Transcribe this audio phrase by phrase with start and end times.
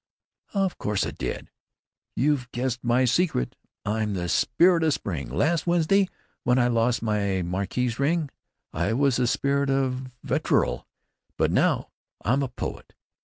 [0.55, 1.51] "Of course it did.
[2.15, 3.55] You've guessed my secret.
[3.85, 5.29] I'm the Spirit of Spring.
[5.29, 6.09] Last Wednesday,
[6.43, 8.31] when I lost my marquise ring,
[8.73, 10.87] I was the spirit of vitriol,
[11.37, 12.95] but now——I'm a poet.